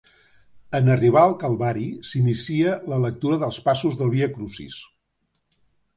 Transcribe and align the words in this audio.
En 0.77 0.87
arribar 0.93 1.21
al 1.25 1.35
Calvari 1.43 1.85
s'inicia 2.11 2.73
la 2.95 2.99
lectura 3.07 3.37
dels 3.45 3.61
passos 3.69 4.01
del 4.01 4.11
Via 4.15 4.31
Crucis. 4.39 4.83